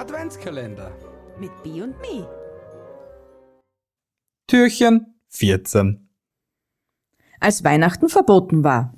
Adventskalender. 0.00 0.92
Mit 1.38 1.50
B 1.62 1.82
und 1.82 1.94
Me. 2.00 2.26
Türchen 4.46 5.20
14. 5.28 6.08
Als 7.38 7.64
Weihnachten 7.64 8.08
verboten 8.08 8.64
war. 8.64 8.94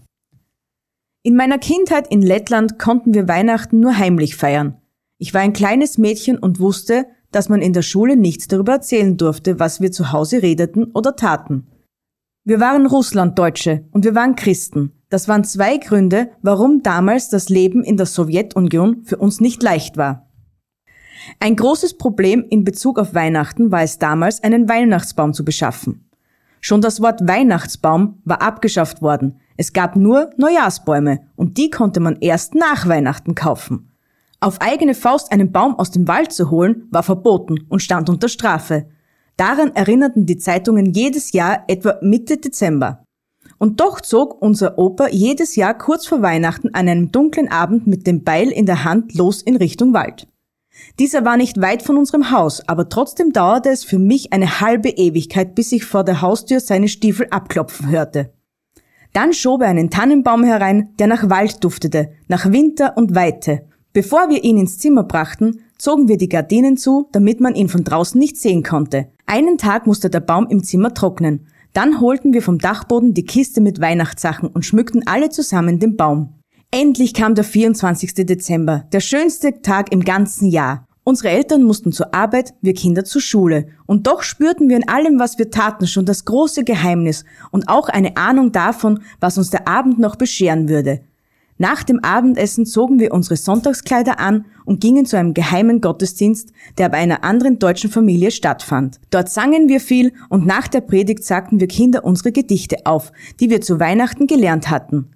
In 1.25 1.35
meiner 1.35 1.59
Kindheit 1.59 2.07
in 2.07 2.23
Lettland 2.23 2.79
konnten 2.79 3.15
wir 3.15 3.27
Weihnachten 3.27 3.81
nur 3.81 3.99
heimlich 3.99 4.37
feiern. 4.37 4.81
Ich 5.19 5.35
war 5.35 5.41
ein 5.41 5.53
kleines 5.53 5.99
Mädchen 5.99 6.39
und 6.39 6.61
wusste, 6.61 7.07
dass 7.33 7.49
man 7.49 7.63
in 7.63 7.73
der 7.73 7.83
Schule 7.83 8.15
nichts 8.15 8.47
darüber 8.47 8.75
erzählen 8.75 9.17
durfte, 9.17 9.59
was 9.59 9.81
wir 9.81 9.91
zu 9.91 10.13
Hause 10.13 10.41
redeten 10.41 10.93
oder 10.93 11.17
taten. 11.17 11.67
Wir 12.45 12.61
waren 12.61 12.87
Russlanddeutsche 12.87 13.89
und 13.91 14.05
wir 14.05 14.15
waren 14.15 14.37
Christen. 14.37 14.93
Das 15.09 15.27
waren 15.27 15.43
zwei 15.43 15.79
Gründe, 15.79 16.31
warum 16.43 16.85
damals 16.85 17.29
das 17.29 17.49
Leben 17.49 17.83
in 17.83 17.97
der 17.97 18.07
Sowjetunion 18.07 19.03
für 19.03 19.17
uns 19.17 19.41
nicht 19.41 19.65
leicht 19.65 19.97
war. 19.97 20.29
Ein 21.41 21.57
großes 21.57 21.99
Problem 21.99 22.45
in 22.49 22.65
Bezug 22.65 22.99
auf 22.99 23.15
Weihnachten 23.15 23.71
war 23.71 23.83
es 23.83 23.99
damals, 23.99 24.43
einen 24.43 24.69
Weihnachtsbaum 24.69 25.35
zu 25.35 25.45
beschaffen. 25.45 26.09
Schon 26.61 26.81
das 26.81 27.01
Wort 27.03 27.27
Weihnachtsbaum 27.27 28.21
war 28.25 28.41
abgeschafft 28.41 29.03
worden. 29.03 29.41
Es 29.57 29.73
gab 29.73 29.97
nur 29.97 30.31
Neujahrsbäume 30.37 31.21
und 31.35 31.59
die 31.59 31.71
konnte 31.71 32.01
man 32.01 32.17
erst 32.21 32.55
nach 32.55 32.87
Weihnachten 32.87 33.35
kaufen. 33.35 33.91
Auf 34.39 34.61
eigene 34.61 34.95
Faust 34.95 35.33
einen 35.33 35.53
Baum 35.53 35.77
aus 35.77 35.91
dem 35.91 36.09
Wald 36.09 36.33
zu 36.33 36.51
holen, 36.51 36.89
war 36.91 37.03
verboten 37.03 37.67
und 37.69 37.83
stand 37.83 38.09
unter 38.09 38.29
Strafe. 38.29 38.87
Daran 39.37 39.75
erinnerten 39.75 40.27
die 40.27 40.37
Zeitungen 40.37 40.93
jedes 40.93 41.33
Jahr 41.33 41.65
etwa 41.69 41.99
Mitte 42.01 42.37
Dezember. 42.37 43.05
Und 43.59 43.81
doch 43.81 44.01
zog 44.01 44.41
unser 44.41 44.79
Opa 44.79 45.09
jedes 45.09 45.57
Jahr 45.57 45.77
kurz 45.77 46.07
vor 46.07 46.23
Weihnachten 46.23 46.75
an 46.75 46.89
einem 46.89 47.13
dunklen 47.13 47.51
Abend 47.51 47.87
mit 47.87 48.07
dem 48.07 48.25
Beil 48.25 48.51
in 48.51 48.67
der 48.67 48.85
Hand 48.85 49.15
los 49.15 49.43
in 49.43 49.57
Richtung 49.57 49.93
Wald. 49.95 50.27
Dieser 50.99 51.25
war 51.25 51.37
nicht 51.37 51.61
weit 51.61 51.83
von 51.83 51.97
unserem 51.97 52.31
Haus, 52.31 52.67
aber 52.69 52.89
trotzdem 52.89 53.33
dauerte 53.33 53.71
es 53.71 53.85
für 53.85 53.99
mich 53.99 54.33
eine 54.33 54.61
halbe 54.61 54.91
Ewigkeit, 54.91 55.55
bis 55.55 55.73
ich 55.73 55.85
vor 55.85 56.05
der 56.05 56.21
Haustür 56.21 56.61
seine 56.61 56.89
Stiefel 56.89 57.27
abklopfen 57.31 57.91
hörte. 57.91 58.33
Dann 59.13 59.33
schob 59.33 59.63
er 59.63 59.69
einen 59.69 59.91
Tannenbaum 59.91 60.45
herein, 60.45 60.91
der 60.99 61.07
nach 61.07 61.29
Wald 61.29 61.63
duftete, 61.63 62.13
nach 62.29 62.51
Winter 62.51 62.97
und 62.97 63.15
Weite. 63.15 63.67
Bevor 63.93 64.31
wir 64.31 64.43
ihn 64.43 64.57
ins 64.57 64.79
Zimmer 64.79 65.05
brachten, 65.05 65.61
zogen 65.77 66.09
wir 66.09 66.17
die 66.17 66.29
Gardinen 66.29 66.77
zu, 66.77 67.09
damit 67.13 67.41
man 67.41 67.55
ihn 67.55 67.69
von 67.69 67.85
draußen 67.85 68.19
nicht 68.19 68.39
sehen 68.39 68.63
konnte. 68.63 69.09
Einen 69.27 69.59
Tag 69.59 69.87
musste 69.87 70.09
der 70.09 70.21
Baum 70.21 70.47
im 70.49 70.63
Zimmer 70.63 70.95
trocknen. 70.95 71.47
Dann 71.75 72.01
holten 72.01 72.33
wir 72.33 72.43
vom 72.43 72.59
Dachboden 72.59 73.13
die 73.13 73.25
Kiste 73.25 73.61
mit 73.61 73.81
Weihnachtssachen 73.81 74.49
und 74.49 74.65
schmückten 74.65 75.07
alle 75.07 75.29
zusammen 75.29 75.79
den 75.79 75.97
Baum. 75.97 76.42
Endlich 76.75 77.13
kam 77.13 77.35
der 77.35 77.45
24. 77.45 78.15
Dezember, 78.25 78.87
der 78.93 79.01
schönste 79.01 79.61
Tag 79.61 79.93
im 79.93 80.01
ganzen 80.01 80.49
Jahr. 80.49 80.87
Unsere 81.05 81.29
Eltern 81.29 81.65
mussten 81.65 81.93
zur 81.93 82.15
Arbeit, 82.15 82.55
wir 82.63 82.73
Kinder 82.73 83.05
zur 83.05 83.21
Schule. 83.21 83.67
Und 83.85 84.07
doch 84.07 84.23
spürten 84.23 84.71
wir 84.71 84.77
in 84.77 84.89
allem, 84.89 85.19
was 85.19 85.37
wir 85.37 85.51
taten, 85.51 85.87
schon 85.87 86.07
das 86.07 86.25
große 86.25 86.65
Geheimnis 86.65 87.27
und 87.51 87.69
auch 87.69 87.91
eine 87.91 88.17
Ahnung 88.17 88.53
davon, 88.53 89.01
was 89.21 89.37
uns 89.37 89.51
der 89.51 89.69
Abend 89.69 89.99
noch 89.99 90.17
bescheren 90.17 90.71
würde. 90.71 91.03
Nach 91.59 91.83
dem 91.83 92.03
Abendessen 92.03 92.65
zogen 92.65 92.99
wir 92.99 93.13
unsere 93.13 93.37
Sonntagskleider 93.37 94.19
an 94.19 94.47
und 94.65 94.81
gingen 94.81 95.05
zu 95.05 95.19
einem 95.19 95.35
geheimen 95.35 95.83
Gottesdienst, 95.83 96.53
der 96.79 96.89
bei 96.89 96.97
einer 96.97 97.23
anderen 97.23 97.59
deutschen 97.59 97.91
Familie 97.91 98.31
stattfand. 98.31 98.99
Dort 99.11 99.29
sangen 99.29 99.69
wir 99.69 99.79
viel 99.79 100.15
und 100.31 100.47
nach 100.47 100.69
der 100.69 100.81
Predigt 100.81 101.23
sagten 101.23 101.61
wir 101.61 101.69
Kinder 101.69 102.03
unsere 102.03 102.33
Gedichte 102.33 102.87
auf, 102.87 103.13
die 103.41 103.51
wir 103.51 103.61
zu 103.61 103.79
Weihnachten 103.79 104.27
gelernt 104.27 104.71
hatten. 104.71 105.11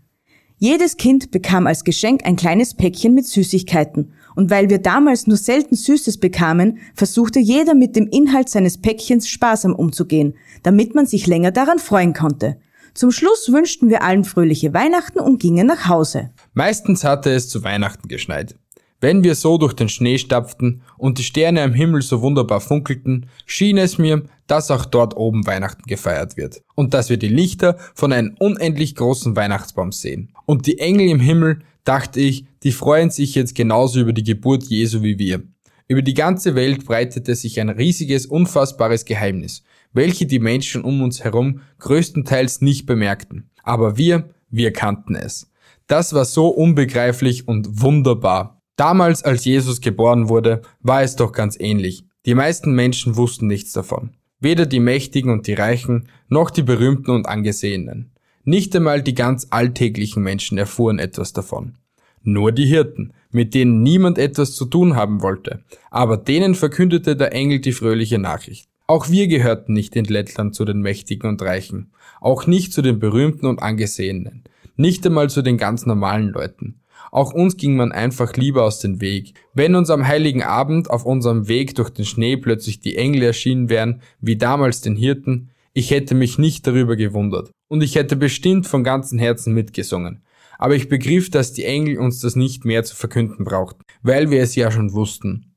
Jedes 0.58 0.96
Kind 0.96 1.30
bekam 1.30 1.66
als 1.66 1.84
Geschenk 1.84 2.24
ein 2.24 2.36
kleines 2.36 2.74
Päckchen 2.74 3.14
mit 3.14 3.26
Süßigkeiten, 3.26 4.14
und 4.36 4.50
weil 4.50 4.70
wir 4.70 4.78
damals 4.78 5.26
nur 5.26 5.36
selten 5.36 5.76
Süßes 5.76 6.18
bekamen, 6.18 6.78
versuchte 6.94 7.38
jeder 7.38 7.74
mit 7.74 7.94
dem 7.94 8.06
Inhalt 8.06 8.48
seines 8.48 8.80
Päckchens 8.80 9.28
sparsam 9.28 9.74
umzugehen, 9.74 10.34
damit 10.62 10.94
man 10.94 11.04
sich 11.04 11.26
länger 11.26 11.50
daran 11.50 11.78
freuen 11.78 12.14
konnte. 12.14 12.58
Zum 12.94 13.10
Schluss 13.10 13.52
wünschten 13.52 13.90
wir 13.90 14.02
allen 14.02 14.24
fröhliche 14.24 14.72
Weihnachten 14.72 15.20
und 15.20 15.40
gingen 15.40 15.66
nach 15.66 15.88
Hause. 15.88 16.30
Meistens 16.54 17.04
hatte 17.04 17.30
es 17.32 17.50
zu 17.50 17.62
Weihnachten 17.62 18.08
geschneit. 18.08 18.56
Wenn 19.00 19.22
wir 19.22 19.34
so 19.34 19.58
durch 19.58 19.74
den 19.74 19.88
Schnee 19.88 20.18
stapften 20.18 20.82
und 20.96 21.18
die 21.18 21.24
Sterne 21.24 21.62
am 21.62 21.74
Himmel 21.74 22.02
so 22.02 22.22
wunderbar 22.22 22.60
funkelten, 22.60 23.26
schien 23.44 23.76
es 23.76 23.98
mir, 23.98 24.22
dass 24.46 24.70
auch 24.70 24.86
dort 24.86 25.16
oben 25.16 25.46
Weihnachten 25.46 25.82
gefeiert 25.86 26.36
wird 26.36 26.62
und 26.74 26.94
dass 26.94 27.10
wir 27.10 27.18
die 27.18 27.28
Lichter 27.28 27.76
von 27.94 28.12
einem 28.12 28.34
unendlich 28.38 28.94
großen 28.94 29.36
Weihnachtsbaum 29.36 29.92
sehen. 29.92 30.32
Und 30.46 30.66
die 30.66 30.78
Engel 30.78 31.08
im 31.08 31.20
Himmel, 31.20 31.60
dachte 31.86 32.20
ich, 32.20 32.46
die 32.62 32.72
freuen 32.72 33.10
sich 33.10 33.34
jetzt 33.34 33.54
genauso 33.54 34.00
über 34.00 34.12
die 34.12 34.24
Geburt 34.24 34.64
Jesu 34.64 35.02
wie 35.02 35.18
wir. 35.18 35.42
Über 35.88 36.02
die 36.02 36.14
ganze 36.14 36.54
Welt 36.54 36.84
breitete 36.84 37.34
sich 37.34 37.60
ein 37.60 37.68
riesiges, 37.68 38.26
unfassbares 38.26 39.04
Geheimnis, 39.04 39.62
welche 39.92 40.26
die 40.26 40.40
Menschen 40.40 40.82
um 40.82 41.00
uns 41.00 41.22
herum 41.22 41.60
größtenteils 41.78 42.60
nicht 42.60 42.86
bemerkten. 42.86 43.50
Aber 43.62 43.96
wir, 43.96 44.30
wir 44.50 44.72
kannten 44.72 45.14
es. 45.14 45.50
Das 45.86 46.12
war 46.12 46.24
so 46.24 46.48
unbegreiflich 46.48 47.46
und 47.46 47.80
wunderbar. 47.82 48.55
Damals, 48.76 49.22
als 49.22 49.44
Jesus 49.44 49.80
geboren 49.80 50.28
wurde, 50.28 50.62
war 50.80 51.02
es 51.02 51.16
doch 51.16 51.32
ganz 51.32 51.58
ähnlich. 51.58 52.04
Die 52.26 52.34
meisten 52.34 52.72
Menschen 52.72 53.16
wussten 53.16 53.46
nichts 53.46 53.72
davon. 53.72 54.10
Weder 54.38 54.66
die 54.66 54.80
Mächtigen 54.80 55.30
und 55.30 55.46
die 55.46 55.54
Reichen, 55.54 56.08
noch 56.28 56.50
die 56.50 56.62
Berühmten 56.62 57.10
und 57.10 57.26
Angesehenen. 57.26 58.12
Nicht 58.44 58.76
einmal 58.76 59.02
die 59.02 59.14
ganz 59.14 59.48
alltäglichen 59.50 60.22
Menschen 60.22 60.58
erfuhren 60.58 60.98
etwas 60.98 61.32
davon. 61.32 61.78
Nur 62.22 62.52
die 62.52 62.66
Hirten, 62.66 63.12
mit 63.30 63.54
denen 63.54 63.82
niemand 63.82 64.18
etwas 64.18 64.54
zu 64.54 64.66
tun 64.66 64.94
haben 64.94 65.22
wollte, 65.22 65.64
aber 65.90 66.16
denen 66.16 66.54
verkündete 66.54 67.16
der 67.16 67.32
Engel 67.32 67.60
die 67.60 67.72
fröhliche 67.72 68.18
Nachricht. 68.18 68.68
Auch 68.86 69.08
wir 69.10 69.26
gehörten 69.26 69.72
nicht 69.72 69.96
in 69.96 70.04
Lettland 70.04 70.54
zu 70.54 70.64
den 70.64 70.80
Mächtigen 70.80 71.28
und 71.28 71.42
Reichen, 71.42 71.92
auch 72.20 72.46
nicht 72.46 72.72
zu 72.72 72.82
den 72.82 72.98
Berühmten 72.98 73.46
und 73.46 73.62
Angesehenen, 73.62 74.44
nicht 74.76 75.04
einmal 75.06 75.30
zu 75.30 75.42
den 75.42 75.56
ganz 75.56 75.86
normalen 75.86 76.28
Leuten. 76.28 76.80
Auch 77.10 77.32
uns 77.32 77.56
ging 77.56 77.76
man 77.76 77.92
einfach 77.92 78.34
lieber 78.34 78.64
aus 78.64 78.80
dem 78.80 79.00
Weg. 79.00 79.34
Wenn 79.54 79.74
uns 79.74 79.90
am 79.90 80.06
heiligen 80.06 80.42
Abend 80.42 80.90
auf 80.90 81.04
unserem 81.04 81.48
Weg 81.48 81.74
durch 81.74 81.90
den 81.90 82.04
Schnee 82.04 82.36
plötzlich 82.36 82.80
die 82.80 82.96
Engel 82.96 83.22
erschienen 83.22 83.68
wären, 83.68 84.00
wie 84.20 84.36
damals 84.36 84.80
den 84.80 84.96
Hirten, 84.96 85.50
ich 85.72 85.90
hätte 85.90 86.14
mich 86.14 86.38
nicht 86.38 86.66
darüber 86.66 86.96
gewundert. 86.96 87.50
Und 87.68 87.82
ich 87.82 87.96
hätte 87.96 88.16
bestimmt 88.16 88.66
von 88.66 88.84
ganzem 88.84 89.18
Herzen 89.18 89.52
mitgesungen. 89.52 90.22
Aber 90.58 90.74
ich 90.74 90.88
begriff, 90.88 91.30
dass 91.30 91.52
die 91.52 91.64
Engel 91.64 91.98
uns 91.98 92.20
das 92.20 92.36
nicht 92.36 92.64
mehr 92.64 92.82
zu 92.84 92.96
verkünden 92.96 93.44
brauchten, 93.44 93.82
weil 94.02 94.30
wir 94.30 94.42
es 94.42 94.54
ja 94.54 94.70
schon 94.70 94.92
wussten. 94.94 95.54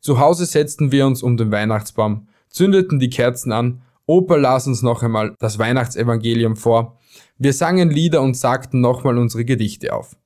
Zu 0.00 0.18
Hause 0.18 0.46
setzten 0.46 0.92
wir 0.92 1.06
uns 1.06 1.22
um 1.22 1.36
den 1.36 1.50
Weihnachtsbaum, 1.50 2.28
zündeten 2.48 2.98
die 2.98 3.10
Kerzen 3.10 3.52
an, 3.52 3.82
Opa 4.06 4.36
las 4.36 4.66
uns 4.66 4.80
noch 4.80 5.02
einmal 5.02 5.34
das 5.38 5.58
Weihnachtsevangelium 5.58 6.56
vor, 6.56 6.98
wir 7.36 7.52
sangen 7.52 7.90
Lieder 7.90 8.22
und 8.22 8.38
sagten 8.38 8.80
nochmal 8.80 9.18
unsere 9.18 9.44
Gedichte 9.44 9.92
auf. 9.92 10.16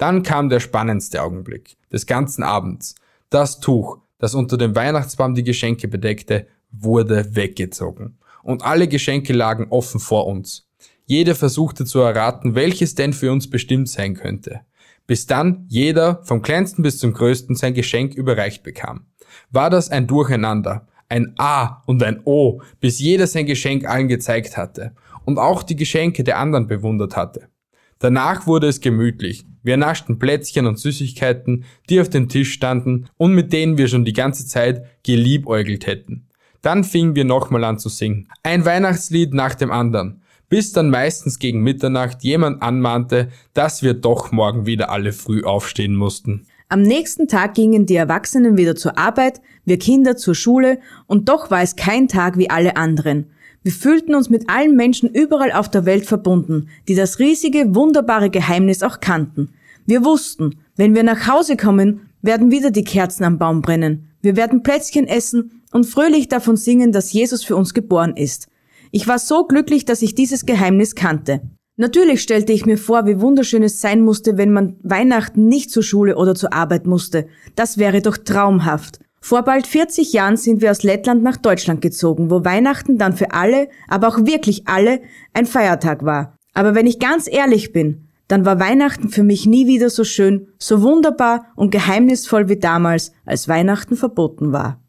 Dann 0.00 0.22
kam 0.22 0.48
der 0.48 0.60
spannendste 0.60 1.22
Augenblick 1.22 1.76
des 1.92 2.06
ganzen 2.06 2.42
Abends. 2.42 2.94
Das 3.28 3.60
Tuch, 3.60 3.98
das 4.16 4.34
unter 4.34 4.56
dem 4.56 4.74
Weihnachtsbaum 4.74 5.34
die 5.34 5.44
Geschenke 5.44 5.88
bedeckte, 5.88 6.46
wurde 6.70 7.36
weggezogen. 7.36 8.16
Und 8.42 8.64
alle 8.64 8.88
Geschenke 8.88 9.34
lagen 9.34 9.66
offen 9.68 10.00
vor 10.00 10.26
uns. 10.26 10.66
Jeder 11.04 11.34
versuchte 11.34 11.84
zu 11.84 11.98
erraten, 11.98 12.54
welches 12.54 12.94
denn 12.94 13.12
für 13.12 13.30
uns 13.30 13.50
bestimmt 13.50 13.90
sein 13.90 14.14
könnte. 14.14 14.62
Bis 15.06 15.26
dann 15.26 15.66
jeder, 15.68 16.22
vom 16.24 16.40
kleinsten 16.40 16.82
bis 16.82 16.96
zum 16.96 17.12
größten, 17.12 17.54
sein 17.54 17.74
Geschenk 17.74 18.14
überreicht 18.14 18.62
bekam. 18.62 19.04
War 19.50 19.68
das 19.68 19.90
ein 19.90 20.06
Durcheinander, 20.06 20.88
ein 21.10 21.34
A 21.36 21.82
und 21.84 22.02
ein 22.02 22.22
O, 22.24 22.62
bis 22.80 23.00
jeder 23.00 23.26
sein 23.26 23.44
Geschenk 23.44 23.86
allen 23.86 24.08
gezeigt 24.08 24.56
hatte 24.56 24.94
und 25.26 25.38
auch 25.38 25.62
die 25.62 25.76
Geschenke 25.76 26.24
der 26.24 26.38
anderen 26.38 26.68
bewundert 26.68 27.16
hatte. 27.16 27.49
Danach 28.00 28.46
wurde 28.46 28.66
es 28.66 28.80
gemütlich. 28.80 29.44
Wir 29.62 29.76
naschten 29.76 30.18
Plätzchen 30.18 30.66
und 30.66 30.78
Süßigkeiten, 30.78 31.64
die 31.90 32.00
auf 32.00 32.08
dem 32.08 32.30
Tisch 32.30 32.52
standen 32.52 33.06
und 33.18 33.34
mit 33.34 33.52
denen 33.52 33.76
wir 33.76 33.88
schon 33.88 34.06
die 34.06 34.14
ganze 34.14 34.46
Zeit 34.46 34.86
geliebäugelt 35.04 35.86
hätten. 35.86 36.26
Dann 36.62 36.82
fingen 36.82 37.14
wir 37.14 37.26
nochmal 37.26 37.62
an 37.64 37.78
zu 37.78 37.90
singen. 37.90 38.28
Ein 38.42 38.64
Weihnachtslied 38.64 39.34
nach 39.34 39.54
dem 39.54 39.70
anderen. 39.70 40.22
Bis 40.48 40.72
dann 40.72 40.88
meistens 40.88 41.38
gegen 41.38 41.62
Mitternacht 41.62 42.22
jemand 42.22 42.62
anmahnte, 42.62 43.28
dass 43.52 43.82
wir 43.82 43.92
doch 43.92 44.32
morgen 44.32 44.64
wieder 44.64 44.90
alle 44.90 45.12
früh 45.12 45.44
aufstehen 45.44 45.94
mussten. 45.94 46.46
Am 46.70 46.80
nächsten 46.80 47.28
Tag 47.28 47.54
gingen 47.54 47.84
die 47.84 47.96
Erwachsenen 47.96 48.56
wieder 48.56 48.76
zur 48.76 48.96
Arbeit, 48.96 49.42
wir 49.66 49.78
Kinder 49.78 50.16
zur 50.16 50.34
Schule 50.34 50.78
und 51.06 51.28
doch 51.28 51.50
war 51.50 51.62
es 51.62 51.76
kein 51.76 52.08
Tag 52.08 52.38
wie 52.38 52.48
alle 52.48 52.76
anderen. 52.76 53.26
Wir 53.62 53.72
fühlten 53.72 54.14
uns 54.14 54.30
mit 54.30 54.48
allen 54.48 54.74
Menschen 54.74 55.10
überall 55.10 55.52
auf 55.52 55.70
der 55.70 55.84
Welt 55.84 56.06
verbunden, 56.06 56.68
die 56.88 56.94
das 56.94 57.18
riesige, 57.18 57.74
wunderbare 57.74 58.30
Geheimnis 58.30 58.82
auch 58.82 59.00
kannten. 59.00 59.50
Wir 59.84 60.04
wussten, 60.04 60.56
wenn 60.76 60.94
wir 60.94 61.02
nach 61.02 61.26
Hause 61.26 61.56
kommen, 61.56 62.08
werden 62.22 62.50
wieder 62.50 62.70
die 62.70 62.84
Kerzen 62.84 63.24
am 63.24 63.38
Baum 63.38 63.60
brennen. 63.60 64.08
Wir 64.22 64.36
werden 64.36 64.62
Plätzchen 64.62 65.06
essen 65.06 65.62
und 65.72 65.84
fröhlich 65.84 66.28
davon 66.28 66.56
singen, 66.56 66.92
dass 66.92 67.12
Jesus 67.12 67.44
für 67.44 67.56
uns 67.56 67.74
geboren 67.74 68.16
ist. 68.16 68.48
Ich 68.92 69.06
war 69.06 69.18
so 69.18 69.44
glücklich, 69.44 69.84
dass 69.84 70.02
ich 70.02 70.14
dieses 70.14 70.46
Geheimnis 70.46 70.94
kannte. 70.94 71.42
Natürlich 71.76 72.20
stellte 72.22 72.52
ich 72.52 72.66
mir 72.66 72.76
vor, 72.76 73.06
wie 73.06 73.20
wunderschön 73.20 73.62
es 73.62 73.80
sein 73.80 74.02
musste, 74.02 74.36
wenn 74.36 74.52
man 74.52 74.76
Weihnachten 74.82 75.46
nicht 75.46 75.70
zur 75.70 75.82
Schule 75.82 76.16
oder 76.16 76.34
zur 76.34 76.52
Arbeit 76.52 76.86
musste. 76.86 77.26
Das 77.56 77.78
wäre 77.78 78.02
doch 78.02 78.16
traumhaft. 78.16 79.00
Vor 79.22 79.42
bald 79.42 79.66
40 79.66 80.12
Jahren 80.12 80.36
sind 80.36 80.62
wir 80.62 80.70
aus 80.70 80.82
Lettland 80.82 81.22
nach 81.22 81.36
Deutschland 81.36 81.82
gezogen, 81.82 82.30
wo 82.30 82.44
Weihnachten 82.44 82.96
dann 82.96 83.16
für 83.16 83.32
alle, 83.32 83.68
aber 83.86 84.08
auch 84.08 84.18
wirklich 84.24 84.66
alle, 84.66 85.02
ein 85.34 85.46
Feiertag 85.46 86.04
war. 86.04 86.36
Aber 86.54 86.74
wenn 86.74 86.86
ich 86.86 86.98
ganz 86.98 87.28
ehrlich 87.30 87.72
bin, 87.72 88.08
dann 88.28 88.44
war 88.44 88.58
Weihnachten 88.58 89.10
für 89.10 89.22
mich 89.22 89.44
nie 89.44 89.66
wieder 89.66 89.90
so 89.90 90.04
schön, 90.04 90.48
so 90.58 90.82
wunderbar 90.82 91.46
und 91.54 91.70
geheimnisvoll 91.70 92.48
wie 92.48 92.58
damals, 92.58 93.12
als 93.26 93.48
Weihnachten 93.48 93.96
verboten 93.96 94.52
war. 94.52 94.80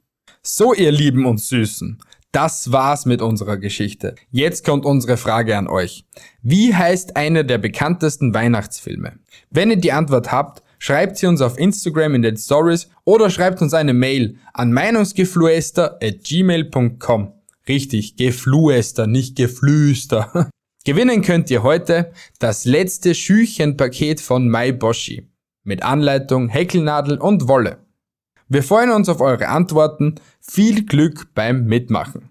So, 0.44 0.74
ihr 0.74 0.92
Lieben 0.92 1.26
und 1.26 1.40
Süßen. 1.40 2.00
Das 2.32 2.72
war's 2.72 3.06
mit 3.06 3.22
unserer 3.22 3.58
Geschichte. 3.58 4.16
Jetzt 4.30 4.64
kommt 4.64 4.86
unsere 4.86 5.18
Frage 5.18 5.58
an 5.58 5.68
euch. 5.68 6.06
Wie 6.42 6.74
heißt 6.74 7.18
einer 7.18 7.44
der 7.44 7.58
bekanntesten 7.58 8.34
Weihnachtsfilme? 8.34 9.20
Wenn 9.50 9.72
ihr 9.72 9.78
die 9.78 9.92
Antwort 9.92 10.32
habt, 10.32 10.64
schreibt 10.82 11.18
sie 11.18 11.28
uns 11.28 11.42
auf 11.42 11.60
Instagram 11.60 12.16
in 12.16 12.24
den 12.24 12.38
Stories 12.38 12.90
oder 13.06 13.30
schreibt 13.30 13.62
uns 13.62 13.74
eine 13.74 13.94
Mail 13.94 14.38
an 14.52 14.74
meinungsgeflüster 14.74 16.00
at 16.02 16.24
gmail.com. 16.24 17.34
Richtig, 17.68 18.18
Geflüster, 18.18 19.06
nicht 19.06 19.36
Geflüster. 19.36 20.50
Gewinnen 20.84 21.22
könnt 21.22 21.52
ihr 21.52 21.62
heute 21.62 22.12
das 22.40 22.66
letzte 22.66 23.14
Schüchenpaket 23.14 24.20
von 24.20 24.48
MyBoshi 24.48 25.28
mit 25.64 25.84
Anleitung, 25.84 26.50
Häkelnadel 26.50 27.20
und 27.20 27.48
Wolle. 27.48 27.78
Wir 28.50 28.64
freuen 28.64 28.90
uns 28.90 29.08
auf 29.08 29.22
eure 29.22 29.50
Antworten. 29.50 30.16
Viel 30.40 30.86
Glück 30.86 31.28
beim 31.36 31.66
Mitmachen. 31.66 32.31